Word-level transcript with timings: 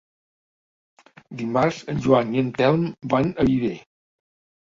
Dimarts 1.41 1.81
en 1.93 2.01
Joan 2.07 2.33
i 2.37 2.41
en 2.43 2.49
Telm 2.61 2.87
van 3.13 3.29
a 3.43 3.45
Viver. 3.51 3.75